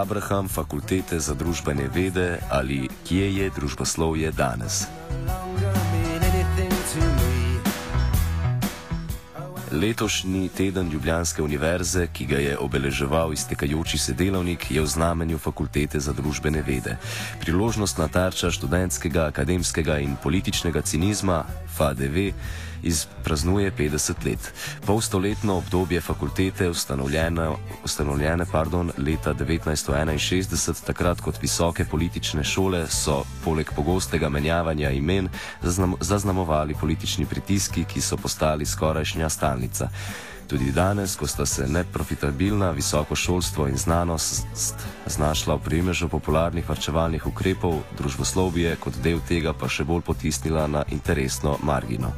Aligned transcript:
Abraham, 0.00 0.48
fakultete 0.48 1.20
za 1.20 1.34
družbene 1.34 1.88
vede 1.94 2.38
ali 2.50 2.88
kje 3.06 3.34
je 3.36 3.50
družboslovje 3.50 4.32
danes. 4.32 4.86
Letošnji 9.80 10.48
teden 10.48 10.90
Ljubljanske 10.90 11.42
univerze, 11.42 12.06
ki 12.12 12.26
ga 12.26 12.38
je 12.38 12.58
obeleževal 12.58 13.32
iztekajoči 13.32 13.98
se 13.98 14.12
delovnik, 14.12 14.70
je 14.70 14.80
v 14.80 14.86
znamenju 14.86 15.38
fakultete 15.38 16.00
za 16.00 16.12
družbene 16.12 16.62
vede. 16.62 16.96
Priložnostna 17.40 18.08
tarča 18.08 18.50
študentskega, 18.50 19.26
akademskega 19.26 19.98
in 19.98 20.16
političnega 20.22 20.82
cinizma, 20.82 21.44
FADV, 21.76 22.30
izpraznuje 22.84 23.72
50 23.78 24.26
let. 24.26 24.52
Polstoletno 24.86 25.56
obdobje 25.56 26.00
fakultete, 26.00 26.68
ustanovljene, 26.70 27.50
ustanovljene 27.84 28.44
pardon, 28.52 28.92
leta 28.98 29.34
1961, 29.34 30.84
takrat 30.86 31.20
kot 31.20 31.42
visoke 31.42 31.84
politične 31.84 32.44
šole, 32.44 32.86
so 32.88 33.24
poleg 33.44 33.70
pogostega 33.76 34.28
menjavanja 34.28 34.90
imen 34.90 35.28
zaznam, 35.62 35.94
zaznamovali 36.00 36.74
politični 36.80 37.26
pritiski, 37.26 37.84
ki 37.84 38.00
so 38.00 38.16
postali 38.16 38.66
skorajšnja 38.66 39.28
stalnica. 39.28 39.63
Tudi 40.46 40.72
danes, 40.72 41.16
ko 41.16 41.26
sta 41.26 41.46
se 41.46 41.66
neprofitabilna 41.68 42.70
visoko 42.70 43.16
šolstvo 43.16 43.68
in 43.68 43.76
znanost 43.76 44.46
znašla 45.06 45.54
v 45.54 45.64
primežu 45.64 46.08
popularnih 46.08 46.68
varčevalnih 46.68 47.26
ukrepov, 47.26 47.80
družboslovje 47.96 48.76
kot 48.76 49.00
del 49.02 49.22
tega 49.28 49.54
pa 49.56 49.68
še 49.68 49.84
bolj 49.88 50.04
potisnila 50.04 50.66
na 50.66 50.84
interesno 50.92 51.56
margino. 51.62 52.12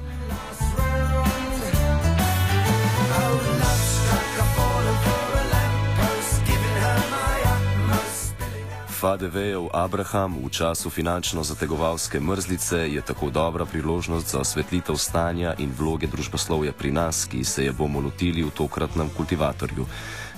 Fadevejev 8.97 9.69
Abraham 9.77 10.41
v 10.41 10.49
času 10.49 10.91
finančno 10.91 11.43
zategovalske 11.45 12.21
mrzlice 12.21 12.89
je 12.89 13.01
tako 13.01 13.31
dobra 13.31 13.67
priložnost 13.69 14.33
za 14.33 14.41
osvetlitev 14.41 14.97
stanja 14.97 15.53
in 15.59 15.73
vloge 15.79 16.07
družboslovja 16.07 16.73
pri 16.73 16.93
nas, 16.93 17.27
ki 17.29 17.45
se 17.45 17.65
je 17.65 17.73
bomo 17.73 18.01
lotili 18.01 18.43
v 18.43 18.51
tokratnem 18.51 19.11
kultivatorju. 19.17 19.85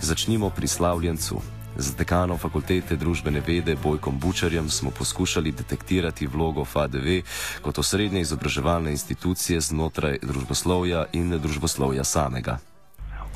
Začnimo 0.00 0.50
pri 0.50 0.66
slavljencu. 0.66 1.38
Z 1.76 1.94
dekanom 1.94 2.38
fakultete 2.38 2.96
družbene 2.96 3.40
vede 3.46 3.76
Bojkom 3.82 4.18
Bučarjem 4.18 4.70
smo 4.70 4.90
poskušali 4.90 5.52
detektirati 5.52 6.26
vlogo 6.26 6.64
FADV 6.64 7.22
kot 7.62 7.78
osrednje 7.78 8.20
izobraževalne 8.20 8.90
institucije 8.90 9.60
znotraj 9.60 10.18
družboslovja 10.22 11.04
in 11.12 11.30
družboslovja 11.38 12.04
samega. 12.04 12.58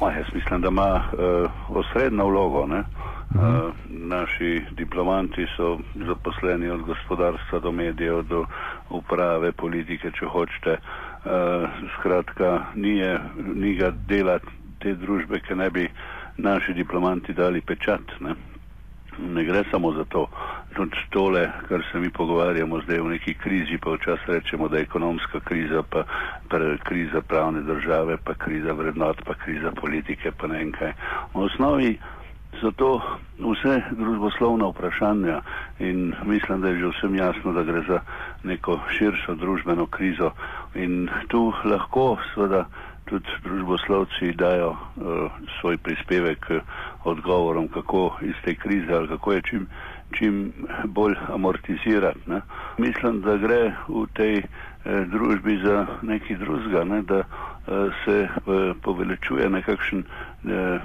O, 0.01 0.11
jaz 0.11 0.27
mislim, 0.35 0.61
da 0.61 0.69
ima 0.69 0.91
uh, 0.99 1.79
osrednjo 1.79 2.27
vlogo. 2.27 2.67
Ne? 2.67 2.85
Uh, 3.33 3.73
naši 3.89 4.63
diplomanti 4.71 5.47
so 5.57 5.79
zaposleni 6.07 6.69
od 6.71 6.83
gospodarstva 6.83 7.59
do 7.59 7.73
medijev, 7.73 8.23
do 8.23 8.45
uprave, 8.91 9.53
politike, 9.53 10.11
če 10.13 10.27
hočete. 10.27 10.77
Uh, 11.25 11.65
skratka, 11.97 12.67
ni, 12.75 12.99
je, 12.99 13.19
ni 13.55 13.75
ga 13.75 13.89
dela 14.09 14.37
te 14.85 14.93
družbe, 14.95 15.41
ki 15.41 15.57
ne 15.57 15.71
bi 15.71 15.89
naši 16.37 16.77
diplomanti 16.77 17.33
dali 17.33 17.61
pečat. 17.61 18.13
Ne, 18.21 18.37
ne 19.19 19.45
gre 19.49 19.65
samo 19.71 19.93
za 19.97 20.05
to. 20.05 20.27
Tudi 20.77 21.09
tole, 21.11 21.49
kar 21.69 21.81
se 21.93 22.01
mi 22.01 22.11
pogovarjamo 22.11 22.81
zdaj 22.85 23.01
v 23.01 23.17
neki 23.17 23.35
krizi, 23.35 23.79
pa 23.81 23.97
včasih 23.97 24.29
rečemo, 24.29 24.69
da 24.69 24.77
je 24.77 24.89
ekonomska 24.89 25.41
kriza, 25.41 25.83
pa, 25.83 26.05
pa 26.49 26.59
kriza 26.85 27.21
pravne 27.21 27.63
države, 27.63 28.17
pa 28.25 28.35
kriza 28.35 28.73
vrednot, 28.73 29.25
pa 29.25 29.35
kriza 29.35 29.73
politike, 29.73 30.33
pa 30.37 30.53
ne 30.53 30.59
vem 30.59 30.73
kaj. 30.73 30.93
V 31.35 31.49
osnovi 31.49 31.97
so 32.61 32.71
to 32.77 33.01
vse 33.39 33.81
družboslovna 33.91 34.69
vprašanja 34.71 35.41
in 35.79 36.15
mislim, 36.25 36.61
da 36.61 36.69
je 36.69 36.79
že 36.79 36.89
vsem 36.89 37.15
jasno, 37.15 37.53
da 37.53 37.63
gre 37.63 37.83
za 37.89 38.01
neko 38.45 38.79
širšo 38.99 39.35
družbeno 39.35 39.87
krizo. 39.87 40.31
In 40.75 41.09
tu 41.29 41.53
lahko 41.65 42.17
seveda 42.35 42.65
tudi 43.05 43.29
družboslovci 43.45 44.33
dajo 44.33 44.71
uh, 44.71 45.31
svoj 45.61 45.77
prispevek 45.77 46.39
k 46.47 46.61
odgovorom, 47.05 47.69
kako 47.69 48.17
iz 48.23 48.35
te 48.45 48.55
krize 48.55 48.95
ali 48.95 49.09
kako 49.09 49.33
je 49.33 49.43
čim, 49.43 49.67
čim 50.13 50.53
bolj 50.85 51.15
amortizirati. 51.29 52.19
Ne. 52.27 52.41
Mislim, 52.79 53.21
da 53.21 53.37
gre 53.37 53.73
v 53.89 54.07
tej 54.15 54.37
eh, 54.39 54.47
družbi 55.07 55.61
za 55.65 55.87
nekaj 56.03 56.37
drugega, 56.37 56.85
ne, 56.85 57.03
da 57.03 57.19
eh, 57.19 57.91
se 58.05 58.17
eh, 58.23 58.75
poveličuje 58.83 59.51
nekakšen 59.51 60.05
eh, 60.05 60.81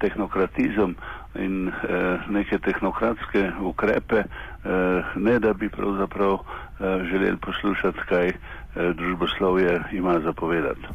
tehnokratizem 0.00 0.96
in 1.34 1.68
eh, 1.68 2.18
neke 2.30 2.58
tehnokratske 2.58 3.50
ukrepe, 3.60 4.24
eh, 4.24 5.14
ne 5.16 5.38
da 5.38 5.52
bi 5.52 5.68
pravzaprav 5.68 6.34
eh, 6.34 7.04
želeli 7.10 7.36
poslušati, 7.36 7.98
kaj 8.08 8.28
eh, 8.28 8.36
družboslovje 8.94 9.80
ima 9.92 10.20
zapovedati. 10.20 10.86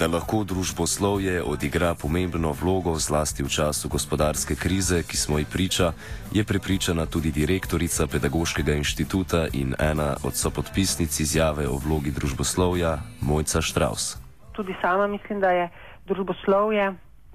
Da 0.00 0.06
lahko 0.08 0.38
družboslovje 0.48 1.42
odigra 1.44 1.90
pomembno 1.94 2.54
vlogo 2.56 2.94
zlasti 2.96 3.44
v 3.44 3.52
času 3.52 3.88
gospodarske 3.92 4.56
krize, 4.56 5.02
ki 5.04 5.16
smo 5.16 5.36
ji 5.36 5.44
priča, 5.44 5.92
je 6.32 6.40
prepričana 6.40 7.04
tudi 7.04 7.28
direktorica 7.28 8.06
Pedagoškega 8.08 8.72
inštituta 8.80 9.42
in 9.52 9.74
ena 9.76 10.16
od 10.24 10.32
sopodpisnic 10.32 11.20
izjave 11.20 11.68
o 11.68 11.76
vlogi 11.76 12.14
družboslovja, 12.16 12.96
Mojca 13.20 13.60
Štraus. 13.60 14.16
Tudi 14.56 14.72
sama 14.80 15.06
mislim, 15.06 15.40
da 15.40 15.50
je 15.50 15.68
družboslovje 16.08 16.94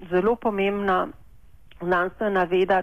zelo 0.09 0.35
pomembna 0.35 1.07
znanstvena 1.81 2.43
veda 2.49 2.81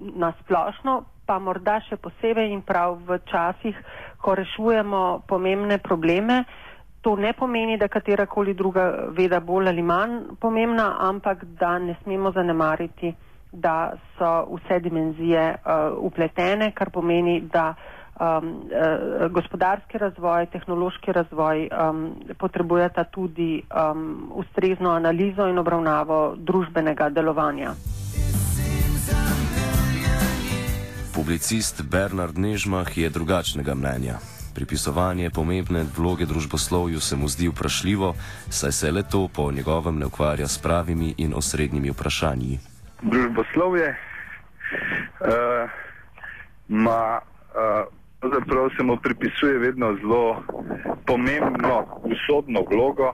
na 0.00 0.32
splošno, 0.40 1.04
pa 1.28 1.36
morda 1.38 1.76
še 1.90 2.00
posebej 2.00 2.56
in 2.56 2.64
prav 2.64 2.96
v 3.04 3.20
časih, 3.28 3.76
ko 4.16 4.32
rešujemo 4.34 5.28
pomembne 5.28 5.76
probleme. 5.78 6.44
To 7.00 7.16
ne 7.16 7.32
pomeni, 7.32 7.78
da 7.78 7.88
katerakoli 7.88 8.54
druga 8.54 9.08
veda 9.16 9.40
bolj 9.40 9.68
ali 9.68 9.82
manj 9.82 10.36
pomembna, 10.40 10.96
ampak 11.00 11.44
da 11.44 11.78
ne 11.78 11.96
smemo 12.02 12.32
zanemariti, 12.32 13.14
da 13.52 13.92
so 14.18 14.46
vse 14.54 14.80
dimenzije 14.80 15.54
uh, 15.54 16.04
upletene, 16.04 16.72
kar 16.74 16.90
pomeni, 16.90 17.40
da 17.40 17.74
um, 18.20 18.48
uh, 18.48 19.32
gospodarski 19.32 19.98
razvoj, 19.98 20.46
tehnološki 20.52 21.12
razvoj 21.12 21.68
um, 21.68 22.14
potrebujeta 22.38 23.04
tudi 23.04 23.62
um, 23.92 24.32
ustrezno 24.34 24.90
analizo 24.90 25.48
in 25.48 25.58
obravnavo 25.58 26.34
družbenega 26.36 27.08
delovanja. 27.08 27.72
Publicist 31.14 31.82
Bernard 31.90 32.38
Nežmah 32.38 32.98
je 32.98 33.10
drugačnega 33.10 33.74
mnenja. 33.74 34.39
Pripisovanje 34.54 35.30
pomembne 35.30 35.84
vloge 35.96 36.26
družboslovju 36.26 37.00
se 37.00 37.16
mu 37.16 37.28
zdi 37.28 37.48
vprašljivo, 37.48 38.14
saj 38.50 38.72
se 38.72 38.90
le 38.90 39.02
to 39.02 39.28
po 39.28 39.52
njegovem 39.52 39.98
ne 39.98 40.06
ukvarja 40.06 40.48
s 40.48 40.58
pravimi 40.58 41.14
in 41.16 41.34
osrednjimi 41.34 41.90
vprašanji. 41.90 42.58
Družboslovje 43.02 43.88
uh, 45.20 45.70
ima 46.68 47.20
uh, 47.20 48.00
pravzaprav 48.20 48.70
se 48.76 48.82
mu 48.82 48.96
pripisuje 48.96 49.58
vedno 49.58 49.96
zelo 50.00 50.42
pomembno 51.06 51.86
usodno 52.02 52.60
vlogo. 52.70 53.12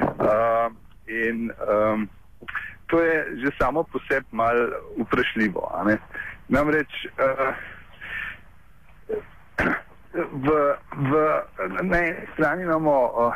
Uh, 0.00 0.72
in 1.06 1.50
um, 1.50 2.08
to 2.86 3.00
je 3.00 3.26
že 3.44 3.50
samo 3.58 3.82
po 3.82 3.98
sebi 4.08 4.26
mal 4.30 4.56
vprašljivo. 4.98 5.70
Namreč 6.48 6.88
uh, 7.06 7.54
v, 10.14 10.76
v, 10.96 11.10
na 11.82 11.98
eni 11.98 12.14
strani 12.34 12.62
imamo 12.62 12.94
uh, 13.06 13.34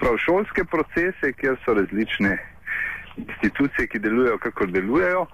pravi, 0.00 0.18
šolske 0.18 0.64
procese, 0.64 1.32
kjer 1.36 1.56
so 1.64 1.74
različne 1.74 2.38
institucije, 3.16 3.86
ki 3.86 3.98
delujejo, 3.98 4.38
kako 4.38 4.66
delujejo, 4.66 5.20
uh, 5.20 5.28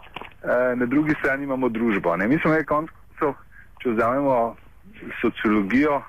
na 0.76 0.86
drugi 0.86 1.14
strani 1.18 1.44
imamo 1.44 1.68
družbo. 1.68 2.16
Ne? 2.16 2.28
Mi 2.28 2.38
smo 2.38 2.50
nekaj 2.50 2.66
koncev, 2.66 3.34
če 3.82 3.90
vzamemo 3.90 4.56
sociologijo 5.20 6.02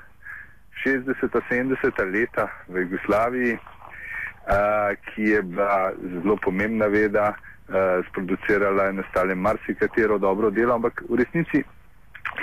60-70 0.85 2.13
leta 2.13 2.47
v 2.67 2.87
Jugoslaviji, 2.87 3.53
uh, 3.53 4.95
ki 5.11 5.29
je 5.35 5.41
bila 5.41 5.91
zelo 6.01 6.37
pomembna 6.41 6.87
veda, 6.87 7.33
uh, 7.33 8.05
sproducirala 8.09 8.89
in 8.89 8.99
ostale 8.99 9.35
marsikatero 9.35 10.17
dobro 10.17 10.49
delo, 10.49 10.73
ampak 10.75 11.03
v 11.09 11.21
resnici 11.21 11.63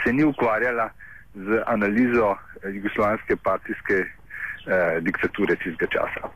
se 0.04 0.12
ni 0.12 0.24
ukvarjala 0.24 0.90
z 1.36 1.62
analizo 1.66 2.36
jugoslovanske 2.72 3.36
partijske 3.36 3.96
uh, 4.00 5.02
diktature 5.04 5.56
tistega 5.56 5.86
časa. 5.92 6.30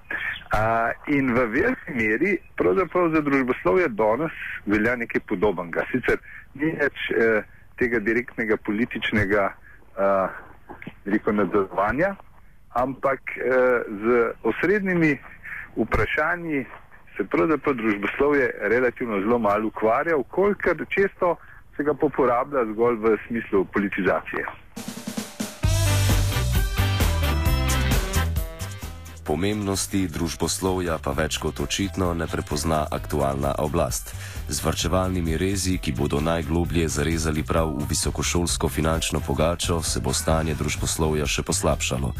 Uh, 0.50 1.14
in 1.16 1.32
v 1.34 1.46
veliki 1.54 1.94
meri 1.94 2.36
pravzaprav 2.56 3.10
za 3.14 3.20
družboslovje 3.20 3.88
danes 3.88 4.36
velja 4.66 4.96
nekaj 4.96 5.24
podobnega. 5.28 5.86
Sicer 5.92 6.20
ni 6.54 6.72
več 6.76 7.08
uh, 7.14 7.40
tega 7.80 7.98
direktnega 8.04 8.56
političnega 8.66 9.48
uh, 9.96 11.32
nadzorovanja, 11.32 12.14
ampak 12.76 13.20
uh, 13.38 13.82
z 14.04 14.22
osrednjimi 14.42 15.16
vprašanji 15.76 16.66
se 17.16 17.24
pravzaprav 17.24 17.74
družboslovje 17.74 18.50
relativno 18.60 19.20
zelo 19.20 19.38
malo 19.38 19.66
ukvarja, 19.66 20.16
kolikor 20.28 20.84
često 20.88 21.36
se 21.76 21.84
ga 21.84 21.94
poporablja 21.94 22.64
zgolj 22.72 22.96
v 22.96 23.16
smislu 23.26 23.64
politizacije. 23.64 24.44
Pomembnosti 29.30 30.08
družboslovja 30.10 30.96
pa 30.98 31.12
več 31.14 31.36
kot 31.38 31.60
očitno 31.62 32.08
ne 32.18 32.26
prepozna 32.26 32.80
aktualna 32.90 33.52
oblast. 33.62 34.10
Z 34.50 34.58
vrčevalnimi 34.64 35.36
rezi, 35.38 35.76
ki 35.78 35.92
bodo 35.94 36.18
najgloblje 36.18 36.88
zarezali 36.90 37.44
prav 37.46 37.70
v 37.70 37.86
visokošolsko 37.86 38.66
finančno 38.66 39.20
pogačo, 39.22 39.76
se 39.86 40.02
bo 40.02 40.10
stanje 40.10 40.56
družboslovja 40.58 41.28
še 41.30 41.44
poslabšalo. 41.46 42.10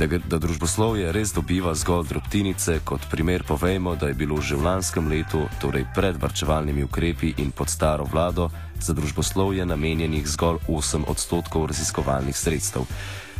Da, 0.00 0.08
da 0.08 0.38
družboslovje 0.40 1.12
res 1.12 1.34
dobiva 1.36 1.74
zgolj 1.76 2.08
drobtinice, 2.14 2.78
kot 2.80 3.04
primer 3.12 3.44
povejmo, 3.44 3.92
da 4.00 4.08
je 4.08 4.16
bilo 4.16 4.40
že 4.40 4.56
v 4.56 4.64
lanskem 4.64 5.12
letu, 5.12 5.44
torej 5.60 5.84
pred 5.92 6.16
vrčevalnimi 6.16 6.88
ukrepi 6.88 7.34
in 7.44 7.52
pod 7.52 7.68
staro 7.68 8.08
vlado, 8.08 8.48
za 8.80 8.96
družboslovje 8.96 9.68
namenjenih 9.68 10.24
zgolj 10.24 10.64
8 10.64 11.04
odstotkov 11.12 11.68
raziskovalnih 11.68 12.32
sredstev. 12.32 12.88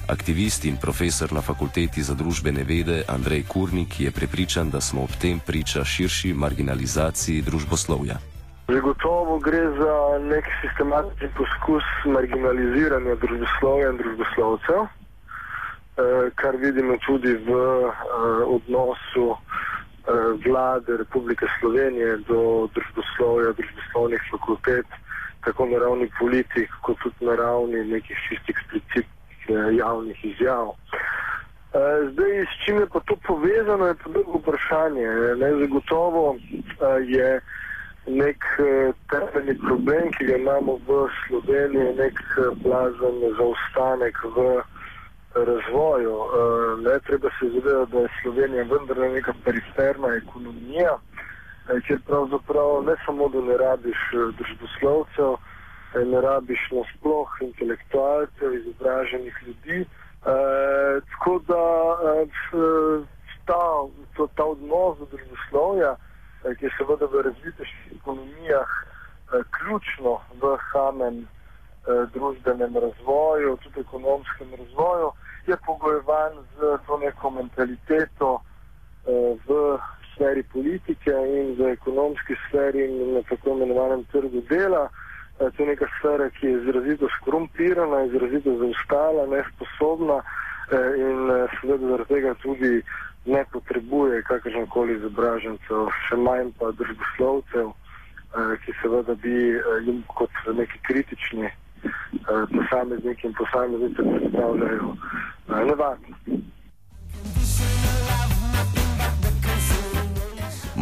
Aktivist 0.06 0.64
in 0.64 0.76
profesor 0.76 1.32
na 1.32 1.40
fakulteti 1.40 2.02
za 2.02 2.12
družbene 2.14 2.64
vede 2.64 3.04
Andrej 3.08 3.48
Kurnik 3.48 4.00
je 4.00 4.10
prepričan, 4.12 4.70
da 4.70 4.80
smo 4.80 5.02
ob 5.02 5.14
tem 5.20 5.40
priča 5.40 5.84
širši 5.84 6.34
marginalizaciji 6.34 7.40
družboslovja. 7.42 8.16
Zagotovo 8.68 9.38
gre 9.38 9.62
za 9.80 9.94
nek 10.28 10.44
sistematični 10.60 11.28
poskus 11.38 11.88
marginaliziranja 12.04 13.16
družboslovja 13.16 13.88
in 13.90 13.96
družboslovcev, 14.02 14.84
eh, 14.84 16.30
kar 16.36 16.60
vidimo 16.60 16.98
tudi 17.06 17.32
v 17.48 17.48
eh, 17.48 18.44
odnosu 18.44 19.26
eh, 19.32 19.40
vlade 20.44 21.00
Republike 21.00 21.48
Slovenije 21.60 22.20
do 22.28 22.68
družboslovja, 22.76 23.56
družboslovnih 23.56 24.20
fakultet, 24.30 24.86
tako 25.48 25.72
na 25.72 25.80
ravni 25.80 26.12
politik, 26.20 26.68
kot 26.84 27.00
tudi 27.00 27.24
na 27.24 27.40
ravni 27.40 27.84
nekih 27.88 28.18
čistih 28.28 28.56
eksplicitnih 28.56 29.14
javnih 29.48 30.24
izjav. 30.24 30.74
Zdaj, 32.12 32.44
s 32.44 32.64
čim 32.64 32.76
je 32.78 32.86
pa 32.86 33.00
to 33.00 33.16
povezano, 33.26 33.86
je 33.86 33.94
pa 33.94 34.10
drugo 34.10 34.38
vprašanje. 34.38 35.06
Ne, 35.36 35.48
zagotovo 35.60 36.36
je 37.06 37.40
nek 38.06 38.44
temeljni 39.10 39.58
problem, 39.58 40.10
ki 40.12 40.24
ga 40.24 40.36
imamo 40.36 40.78
v 40.86 41.08
Sloveniji, 41.26 41.96
nek 41.98 42.20
blazen 42.62 43.16
zaostanek 43.38 44.18
v 44.36 44.62
razvoju. 45.34 46.18
Ne 46.86 46.98
treba 47.06 47.28
se 47.40 47.48
zavedati, 47.48 47.92
da 47.92 47.98
je 47.98 48.08
Slovenija 48.22 48.64
vendar 48.70 48.98
neka 48.98 49.32
periferna 49.44 50.14
ekonomija, 50.14 50.96
kjer 51.86 51.98
pravzaprav 52.06 52.84
ne 52.86 52.94
samo, 53.06 53.28
da 53.28 53.40
ne 53.40 53.56
rabiš 53.56 53.98
družboslovcev, 54.12 55.36
uh, 55.94 56.06
ne 56.08 56.20
rabiš 56.20 56.70
nasploh 56.72 57.28
intelektualcev, 57.40 58.54
izobraženih 58.54 59.34
ljudi. 59.46 59.84
Uh, 60.24 61.02
tako 61.10 61.40
da 61.46 61.62
uh, 61.94 63.06
ta, 63.44 63.62
to, 64.16 64.28
ta 64.36 64.44
odnos 64.44 64.98
do 64.98 65.06
družboslovja, 65.12 65.96
Eh, 66.44 66.54
ki 66.54 66.64
je 66.66 66.70
seveda 66.76 67.06
v 67.08 67.22
razvitejših 67.24 67.84
ekonomijah 67.96 68.68
eh, 68.68 69.42
ključno 69.56 70.20
v 70.40 70.56
samem 70.72 71.24
eh, 71.24 72.04
družbenem 72.14 72.76
razvoju, 72.76 73.56
tudi 73.64 73.80
ekonomskem 73.80 74.48
razvoju, 74.58 75.12
je 75.46 75.56
pogojevan 75.66 76.32
z 76.56 76.76
to 76.86 76.98
neko 76.98 77.30
mentaliteto 77.30 78.40
v 79.46 79.78
sferi 80.14 80.42
politike 80.42 81.12
in 81.12 81.52
v 81.58 81.72
ekonomski 81.76 82.32
sferi 82.46 82.84
in 82.84 83.12
na 83.14 83.22
tako 83.28 83.50
imenovanem 83.50 84.04
trgu 84.12 84.40
dela. 84.48 84.88
To 85.38 85.62
je 85.62 85.66
neka 85.66 85.86
sfera, 85.98 86.28
ki 86.30 86.46
je 86.46 86.58
izrazito 86.60 87.08
skorumpirana, 87.18 88.04
izrazito 88.06 88.54
zaostala, 88.58 89.26
nesposobna 89.26 90.20
in 90.96 91.32
seveda 91.60 91.88
zaradi 91.90 92.08
tega 92.14 92.34
tudi 92.42 92.82
ne 93.26 93.44
potrebuje 93.52 94.22
kakršen 94.22 94.66
koli 94.66 94.96
izobražencev, 94.98 95.88
še 96.06 96.16
manj 96.20 96.52
pa 96.58 96.70
družboslovcev, 96.78 97.70
eh, 97.72 98.56
ki 98.64 98.76
seveda 98.82 99.16
bi 99.22 99.34
eh, 99.56 99.68
jim 99.86 100.02
kot 100.12 100.42
neki 100.60 100.80
kritični 100.88 101.46
eh, 101.48 101.54
posamezniki 102.52 103.26
in 103.26 103.36
posameznice 103.40 104.08
predstavljajo 104.10 104.90
eh, 104.94 105.64
nevarnost. 105.70 106.53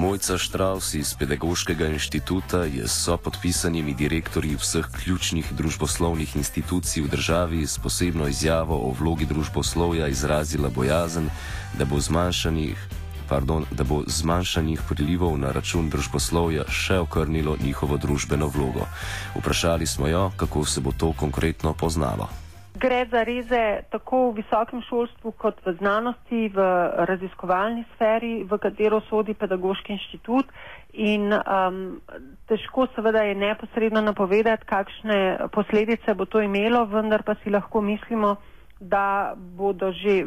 Mojca 0.03 0.39
Štraus 0.39 0.95
iz 0.95 1.15
Pedagoškega 1.15 1.87
inštituta 1.87 2.65
je 2.65 2.89
s 2.89 3.05
sopodpisanimi 3.05 3.95
direktorji 3.95 4.57
vseh 4.59 4.89
ključnih 4.91 5.53
družboslovnih 5.55 6.37
institucij 6.37 7.05
v 7.05 7.09
državi 7.09 7.63
s 7.67 7.79
posebno 7.79 8.27
izjavo 8.27 8.75
o 8.75 8.91
vlogi 8.99 9.27
družboslovja 9.31 10.09
izrazila 10.09 10.71
bojazen, 10.75 11.31
da 11.79 11.85
bo 11.85 12.01
zmanjšanih. 12.01 12.89
Pardon, 13.29 13.65
da 13.71 13.85
bo 13.85 14.03
zmanjšanih 14.07 14.83
prilivov 14.89 15.39
na 15.39 15.55
račun 15.55 15.87
družboslovja 15.91 16.67
še 16.67 16.99
okrnilo 16.99 17.57
njihovo 17.63 17.97
družbeno 17.97 18.51
vlogo. 18.51 18.91
Vprašali 19.39 19.87
smo 19.87 20.11
jo, 20.11 20.33
kako 20.37 20.65
se 20.65 20.81
bo 20.81 20.93
to 20.93 21.13
konkretno 21.13 21.79
poznalo. 21.79 22.42
Gre 22.75 23.05
za 23.07 23.23
reze 23.23 23.63
tako 23.91 24.31
v 24.31 24.37
visokem 24.37 24.81
šolstvu 24.83 25.33
kot 25.33 25.59
v 25.61 25.75
znanosti, 25.75 26.49
v 26.49 26.59
raziskovalni 27.05 27.85
sferi, 27.93 28.45
v 28.45 28.59
katero 28.59 29.01
sodi 29.03 29.35
pedagoški 29.35 29.93
inštitut. 29.93 30.49
In 30.95 31.29
um, 31.31 32.01
težko 32.47 32.87
seveda 32.89 33.23
je 33.23 33.35
neposredno 33.37 34.01
napovedati, 34.01 34.65
kakšne 34.65 35.19
posledice 35.49 36.15
bo 36.15 36.25
to 36.25 36.41
imelo, 36.41 36.85
vendar 36.87 37.23
pa 37.23 37.35
si 37.37 37.51
lahko 37.51 37.81
mislimo, 37.83 38.37
da 38.81 39.05
bodo 39.37 39.93
že 39.93 40.25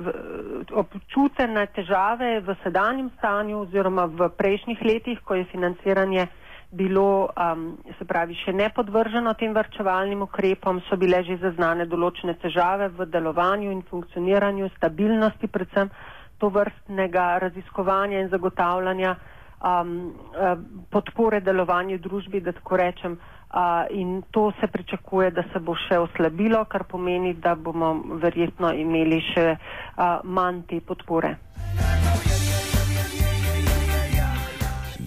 občutene 0.71 1.67
težave 1.67 2.39
v 2.39 2.55
sedanjem 2.63 3.09
stanju 3.17 3.59
oziroma 3.59 4.05
v 4.07 4.29
prejšnjih 4.31 4.79
letih, 4.81 5.19
ko 5.19 5.35
je 5.35 5.45
financiranje 5.45 6.27
bilo, 6.75 7.29
um, 7.31 7.77
se 7.97 8.05
pravi, 8.05 8.35
še 8.43 8.53
ne 8.53 8.67
podvrženo 8.75 9.33
tem 9.39 9.53
vrčevalnim 9.55 10.25
ukrepom, 10.27 10.81
so 10.89 10.97
bile 10.99 11.23
že 11.23 11.39
zaznane 11.41 11.87
določene 11.87 12.35
težave 12.41 12.89
v 12.97 13.07
delovanju 13.11 13.71
in 13.71 13.81
funkcioniranju, 13.89 14.69
stabilnosti 14.75 15.47
predvsem 15.47 15.91
to 16.39 16.51
vrstnega 16.51 17.37
raziskovanja 17.45 18.19
in 18.19 18.29
zagotavljanja 18.29 19.15
um, 19.15 19.95
uh, 20.35 20.59
podpore 20.91 21.39
delovanju 21.39 21.97
družbi, 22.03 22.43
da 22.43 22.51
tako 22.51 22.77
rečem. 22.83 23.17
Uh, 23.55 23.87
in 23.89 24.21
to 24.35 24.51
se 24.59 24.67
pričakuje, 24.67 25.31
da 25.31 25.43
se 25.53 25.59
bo 25.63 25.77
še 25.87 25.99
oslabilo, 26.01 26.65
kar 26.67 26.83
pomeni, 26.83 27.33
da 27.39 27.55
bomo 27.55 27.93
verjetno 28.19 28.73
imeli 28.75 29.21
še 29.31 29.47
uh, 29.55 30.19
manj 30.23 30.65
te 30.67 30.81
podpore. 30.83 31.37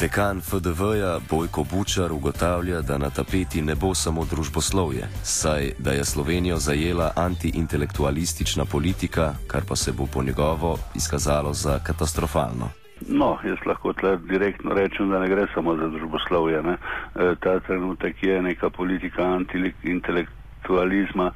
Dekan 0.00 0.40
FDV-ja 0.40 1.19
Bojko 1.31 1.64
Bučar 1.73 2.12
ugotavlja, 2.12 2.81
da 2.81 2.99
na 2.99 3.11
tapeti 3.11 3.62
ne 3.62 3.75
bo 3.75 3.95
samo 3.95 4.25
družboslovje, 4.31 5.09
saj 5.23 5.71
da 5.78 5.90
je 5.90 6.05
Slovenijo 6.05 6.57
zajela 6.57 7.12
antiintelektualistična 7.17 8.64
politika, 8.64 9.35
kar 9.47 9.62
pa 9.69 9.76
se 9.76 9.93
bo 9.93 10.07
po 10.14 10.23
njegovo 10.23 10.78
izkazalo 10.95 11.52
za 11.52 11.78
katastrofalno. 11.87 12.69
No, 13.09 13.38
jaz 13.45 13.59
lahko 13.67 13.93
tle 13.93 14.17
direktno 14.17 14.75
rečem, 14.75 15.11
da 15.11 15.19
ne 15.19 15.28
gre 15.28 15.47
samo 15.55 15.76
za 15.76 15.88
družboslovje. 15.88 16.62
Ne? 16.62 16.73
E, 16.73 17.35
ta 17.40 17.61
trenutek 17.61 18.23
je 18.23 18.43
neka 18.43 18.71
politika 18.71 19.23
antiintelektualizma, 19.23 20.38
e, 20.69 21.33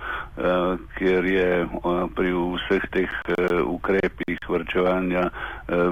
ker 0.98 1.24
je 1.24 1.48
e, 1.62 1.66
pri 2.16 2.32
vseh 2.32 2.84
teh 2.92 3.10
e, 3.28 3.62
ukrepih 3.62 4.38
vrčevanja 4.48 5.28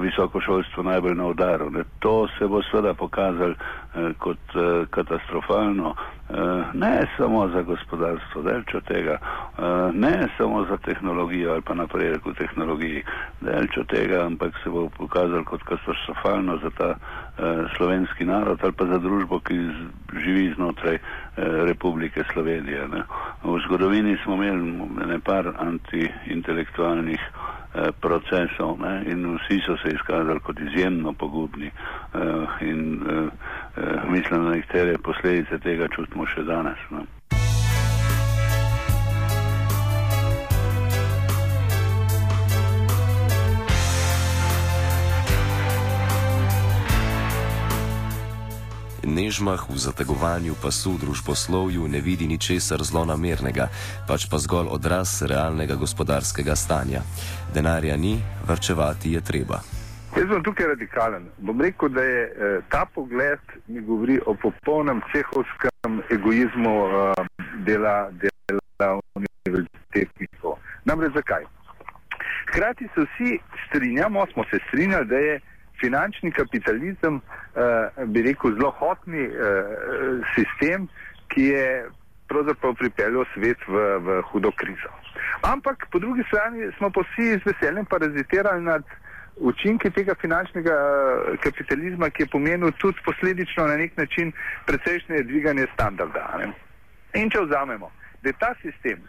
visoko 0.01 0.41
šolstvo 0.41 0.83
najbolj 0.83 1.15
na 1.17 1.25
udaru. 1.25 1.71
To 1.99 2.27
se 2.37 2.47
bo 2.47 2.61
seveda 2.61 2.93
pokazalo 2.93 3.55
kot 4.19 4.55
e, 4.55 4.85
katastrofalno. 4.89 5.95
Eh, 6.33 6.63
ne 6.73 7.07
samo 7.17 7.47
za 7.47 7.61
gospodarstvo, 7.61 8.41
delč 8.41 8.73
od 8.73 8.83
tega, 8.83 9.17
eh, 9.21 9.91
ne 9.93 10.27
samo 10.37 10.65
za 10.65 10.77
tehnologijo 10.77 11.51
ali 11.51 11.61
pa 11.61 11.73
napredek 11.73 12.25
v 12.25 12.33
tehnologiji, 12.33 13.03
delč 13.41 13.77
od 13.77 13.87
tega, 13.87 14.25
ampak 14.25 14.55
se 14.63 14.69
bo 14.69 14.89
pokazal 14.89 15.43
kot 15.43 15.63
katastrofalno 15.63 16.57
za 16.63 16.69
ta 16.77 16.89
eh, 16.89 17.67
slovenski 17.77 18.25
narod 18.25 18.59
ali 18.63 18.71
pa 18.71 18.85
za 18.85 18.97
družbo, 18.97 19.39
ki 19.39 19.59
živi 20.23 20.53
znotraj 20.55 20.97
Republike 21.67 22.23
Slovenije. 22.33 22.87
Ne. 22.87 23.03
V 23.43 23.59
zgodovini 23.67 24.17
smo 24.23 24.35
imeli 24.35 24.87
nekaj 25.07 25.43
antiintelektualnih 25.57 27.19
procesov 28.01 28.79
ne, 28.81 29.03
in 29.07 29.23
vsi 29.37 29.61
so 29.65 29.77
se 29.83 29.93
izkazali 29.95 30.39
kot 30.39 30.59
izjemno 30.59 31.13
pogubni 31.13 31.71
in 32.61 32.99
mislim, 34.09 34.43
da 34.43 34.49
nekatere 34.51 34.97
posledice 34.97 35.59
tega 35.59 35.87
čutimo 35.95 36.25
še 36.27 36.43
danes. 36.43 36.79
Ne. 36.91 37.05
Nežmah 49.01 49.65
v 49.69 49.77
zategovanju 49.81 50.53
pasu 50.61 50.93
družboslovju 51.01 51.87
ne 51.87 52.01
vidi 52.01 52.27
ničesar 52.29 52.83
zlonamernega, 52.85 53.65
pač 54.07 54.29
pa 54.29 54.37
zgolj 54.37 54.69
odraz 54.69 55.21
realnega 55.25 55.75
gospodarskega 55.75 56.55
stanja. 56.55 57.01
Denarja 57.53 57.97
ni, 57.97 58.21
vrčevati 58.45 59.17
je 59.17 59.21
treba. 59.21 59.61
Jaz 60.13 60.27
sem 60.29 60.43
tukaj 60.43 60.67
radikalen. 60.75 61.25
Bom 61.41 61.61
rekel, 61.61 61.89
da 61.89 62.03
je 62.03 62.21
eh, 62.23 62.59
ta 62.69 62.85
pogled 62.85 63.39
mi 63.67 63.81
govori 63.81 64.19
o 64.25 64.33
popolnem 64.33 65.01
cehovskem 65.11 66.01
egoizmu 66.11 66.75
eh, 66.85 67.25
dela, 67.65 68.11
dela 68.21 68.99
univerzitetnikov. 69.17 70.59
Namreč 70.85 71.13
zakaj? 71.15 71.47
Hkrati 72.47 72.87
se 72.93 73.01
vsi 73.01 73.39
strinjamo, 73.67 74.25
smo 74.33 74.43
se 74.51 74.59
strinjali, 74.67 75.05
da 75.07 75.15
je 75.15 75.39
finančni 75.81 76.31
kapitalizem, 76.31 77.21
eh, 77.55 78.05
bi 78.05 78.21
rekel, 78.21 78.55
zelo 78.55 78.71
hotni 78.79 79.23
eh, 79.25 79.31
sistem, 80.35 80.87
ki 81.27 81.43
je 81.43 81.67
pravzaprav 82.27 82.75
pripeljal 82.79 83.25
svet 83.33 83.59
v, 83.67 83.85
v 84.05 84.21
hudo 84.31 84.51
krizo. 84.55 84.91
Ampak 85.41 85.87
po 85.91 85.99
drugi 85.99 86.23
strani 86.27 86.69
smo 86.77 86.89
pa 86.89 87.03
vsi 87.03 87.37
z 87.39 87.45
veseljem 87.45 87.85
parazitirali 87.85 88.63
nad 88.63 88.83
učinke 89.35 89.89
tega 89.89 90.15
finančnega 90.21 90.75
eh, 90.75 91.37
kapitalizma, 91.43 92.09
ki 92.09 92.23
je 92.23 92.33
pomenil 92.35 92.71
tudi 92.79 93.03
posledično 93.05 93.67
na 93.67 93.77
nek 93.77 93.97
način 93.97 94.31
precejšnje 94.65 95.23
dviganje 95.23 95.67
standarda. 95.73 96.27
Ne? 96.39 96.53
In 97.21 97.29
če 97.29 97.47
vzamemo, 97.47 97.91
da 98.21 98.29
je 98.29 98.39
ta 98.39 98.53
sistem 98.61 99.01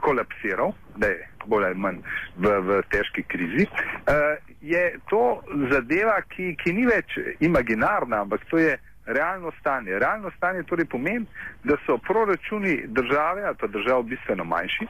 kolapsiral, 0.00 0.72
da 0.96 1.06
je 1.06 1.28
bolj 1.46 1.66
ali 1.68 1.76
manj 1.76 1.98
v, 2.36 2.52
v 2.64 2.78
težki 2.92 3.24
krizi, 3.28 3.66
uh, 3.68 4.38
je 4.64 4.98
to 5.10 5.42
zadeva, 5.70 6.18
ki, 6.28 6.54
ki 6.56 6.72
ni 6.72 6.86
več 6.88 7.18
imaginarna, 7.44 8.22
ampak 8.24 8.44
to 8.50 8.58
je 8.58 8.78
realno 9.06 9.52
stanje. 9.60 9.98
Realno 9.98 10.30
stanje 10.36 10.62
torej 10.62 10.86
pomeni, 10.88 11.26
da 11.64 11.76
so 11.86 11.98
proračuni 11.98 12.84
države 12.86 13.44
ali 13.44 13.56
pa 13.60 13.66
držav 13.66 14.02
bistveno 14.02 14.44
manjši 14.44 14.86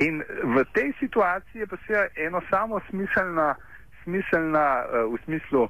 in 0.00 0.22
v 0.44 0.64
tej 0.72 0.92
situaciji 0.98 1.60
je 1.60 1.66
pa 1.66 1.76
seveda 1.86 2.08
eno 2.16 2.40
samo 2.50 2.80
smiselna, 2.90 3.54
smiselna 4.04 4.84
uh, 4.84 5.12
v 5.12 5.18
smislu 5.24 5.68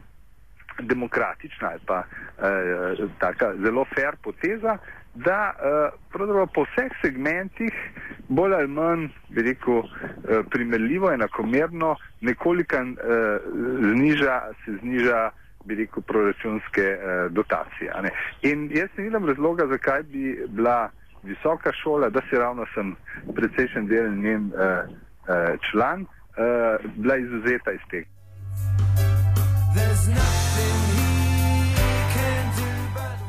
demokratična 0.79 1.69
ali 1.69 1.81
pa 1.87 1.99
uh, 1.99 3.11
taka 3.19 3.55
zelo 3.65 3.85
fair 3.95 4.17
poteza, 4.23 4.79
da 5.25 5.55
uh, 6.15 6.47
po 6.55 6.63
vseh 6.63 6.93
segmentih 7.03 7.75
bolj 8.29 8.55
ali 8.55 8.69
manj, 8.69 9.09
bi 9.29 9.43
rekel, 9.43 9.79
uh, 9.79 9.89
primerljivo, 10.51 11.13
enakomerno, 11.13 11.97
nekoliko 12.21 12.77
uh, 12.77 12.95
zniža, 13.93 14.41
se 14.65 14.77
zniža, 14.81 15.31
bi 15.65 15.75
rekel, 15.75 16.03
proračunske 16.03 16.87
uh, 16.97 17.33
dotacije. 17.33 17.93
In 18.43 18.69
jaz 18.73 18.89
ne 18.97 19.05
vidim 19.05 19.27
razloga, 19.27 19.67
zakaj 19.67 20.03
bi 20.03 20.39
bila 20.49 20.91
visoka 21.23 21.73
šola, 21.73 22.11
da 22.11 22.21
se 22.31 22.39
ravno 22.39 22.67
sem 22.75 22.97
precejšen 23.35 23.87
del 23.87 24.13
njen 24.15 24.53
uh, 24.55 24.61
uh, 24.87 25.59
član, 25.71 26.01
uh, 26.03 26.93
bila 26.95 27.17
izuzeta 27.17 27.73
iz 27.73 27.81
tega. 27.91 28.07
There's 29.75 30.09
nothing 30.09 30.88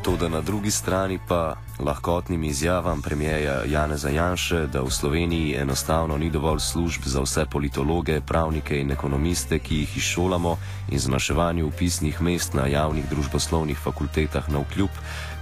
Toda 0.10 0.30
na 0.30 0.42
drugi 0.42 0.72
strani 0.72 1.20
pa 1.28 1.56
lahkotnim 1.80 2.44
izjavam 2.44 3.02
premijeja 3.02 3.64
Janeza 3.66 4.10
Janše, 4.10 4.68
da 4.68 4.82
v 4.82 4.90
Sloveniji 4.92 5.56
enostavno 5.56 6.18
ni 6.18 6.30
dovolj 6.30 6.60
služb 6.60 7.02
za 7.06 7.22
vse 7.22 7.46
politologe, 7.46 8.22
pravnike 8.22 8.80
in 8.80 8.92
ekonomiste, 8.92 9.60
ki 9.60 9.76
jih 9.76 9.98
izšolamo 9.98 10.58
in 10.90 11.00
zmanjševanju 11.00 11.68
upisnih 11.68 12.22
mest 12.22 12.54
na 12.54 12.66
javnih 12.68 13.06
družboslovnih 13.10 13.78
fakultetah 13.78 14.50
na 14.50 14.60
vkljub, 14.60 14.90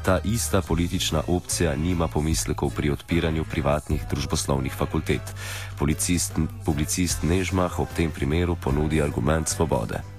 ta 0.05 0.19
ista 0.23 0.61
politična 0.61 1.23
opcija 1.27 1.75
nima 1.75 2.07
pomislekov 2.07 2.75
pri 2.75 2.89
odpiranju 2.89 3.45
privatnih 3.51 4.03
družboslovnih 4.09 4.73
fakultet. 4.73 5.35
Policist, 5.79 6.35
publicist 6.65 7.23
Nežmah 7.23 7.79
ob 7.79 7.87
tem 7.95 8.11
primeru 8.11 8.55
ponudi 8.55 9.01
argument 9.01 9.47
svobode. 9.47 10.16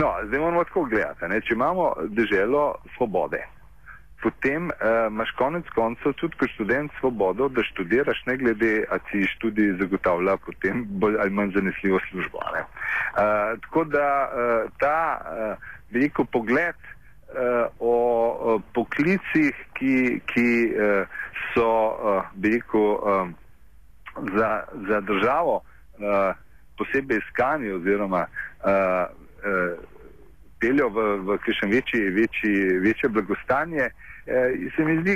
No, 0.00 0.14
zdaj 0.26 0.40
moramo 0.40 0.64
tako 0.64 0.84
gledati. 0.84 1.28
Ne? 1.28 1.40
Če 1.40 1.54
imamo 1.54 1.92
državo 2.08 2.76
svobode, 2.96 3.40
potem 4.22 4.68
uh, 4.70 5.06
imaš 5.10 5.30
konec 5.38 5.66
koncev 5.74 6.14
tudi 6.20 6.38
kot 6.38 6.52
študent 6.54 6.92
svobodo, 7.00 7.48
da 7.48 7.62
študiraš, 7.66 8.22
ne 8.26 8.36
glede, 8.36 8.72
ali 8.90 9.00
ti 9.10 9.24
študij 9.34 9.74
zagotavlja 9.80 10.36
potem 10.46 10.84
bolj 11.02 11.18
ali 11.20 11.34
manj 11.34 11.50
zanesljivo 11.56 11.98
službo. 12.10 12.38
Uh, 12.38 13.58
tako 13.66 13.84
da 13.84 14.06
uh, 14.30 14.70
ta 14.78 15.00
uh, 15.18 15.68
veliko 15.90 16.24
pogled 16.24 16.78
uh, 16.78 17.66
o, 17.80 17.94
o 18.40 18.58
poklicih, 18.74 19.54
ki, 19.78 20.20
ki 20.30 20.48
uh, 20.70 21.22
so 21.54 21.68
uh, 21.68 22.22
veliko 22.36 22.84
um, 23.02 23.34
za, 24.34 24.62
za 24.88 25.00
državo 25.00 25.56
uh, 25.56 26.36
posebej 26.78 27.18
iskani 27.18 27.72
oziroma 27.72 28.26
uh, 28.26 29.17
peljo 30.60 30.88
v, 30.88 31.06
v 31.26 31.38
kakšen 31.38 31.70
večji, 31.70 32.10
večji, 32.10 32.78
večje 32.82 33.08
blagostanje, 33.08 33.90
eh, 34.26 34.70
se 34.76 34.84
mi 34.84 35.00
zdi, 35.00 35.10